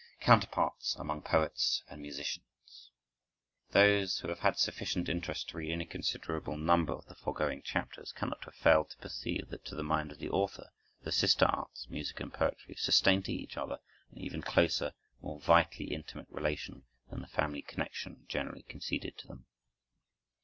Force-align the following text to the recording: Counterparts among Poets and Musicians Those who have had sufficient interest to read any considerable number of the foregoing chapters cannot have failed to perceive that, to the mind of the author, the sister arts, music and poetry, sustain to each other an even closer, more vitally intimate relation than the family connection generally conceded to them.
Counterparts 0.19 0.95
among 0.95 1.21
Poets 1.21 1.83
and 1.87 2.01
Musicians 2.01 2.89
Those 3.69 4.17
who 4.17 4.29
have 4.29 4.39
had 4.39 4.57
sufficient 4.57 5.07
interest 5.07 5.49
to 5.49 5.57
read 5.57 5.71
any 5.71 5.85
considerable 5.85 6.57
number 6.57 6.91
of 6.91 7.05
the 7.05 7.13
foregoing 7.13 7.61
chapters 7.61 8.11
cannot 8.11 8.43
have 8.45 8.55
failed 8.55 8.89
to 8.89 8.97
perceive 8.97 9.49
that, 9.49 9.63
to 9.65 9.75
the 9.75 9.83
mind 9.83 10.11
of 10.11 10.17
the 10.17 10.31
author, 10.31 10.71
the 11.03 11.11
sister 11.11 11.45
arts, 11.45 11.87
music 11.87 12.19
and 12.19 12.33
poetry, 12.33 12.73
sustain 12.73 13.21
to 13.21 13.31
each 13.31 13.57
other 13.57 13.77
an 14.09 14.17
even 14.17 14.41
closer, 14.41 14.93
more 15.21 15.39
vitally 15.39 15.91
intimate 15.93 16.31
relation 16.31 16.83
than 17.11 17.21
the 17.21 17.27
family 17.27 17.61
connection 17.61 18.25
generally 18.27 18.63
conceded 18.63 19.19
to 19.19 19.27
them. 19.27 19.45